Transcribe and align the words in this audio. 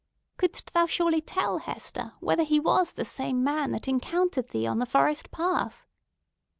Couldst 0.37 0.73
thou 0.73 0.87
surely 0.87 1.21
tell, 1.21 1.59
Hester, 1.59 2.13
whether 2.21 2.41
he 2.41 2.59
was 2.59 2.93
the 2.93 3.05
same 3.05 3.43
man 3.43 3.69
that 3.69 3.87
encountered 3.87 4.47
thee 4.49 4.65
on 4.65 4.79
the 4.79 4.87
forest 4.87 5.29
path?" 5.29 5.85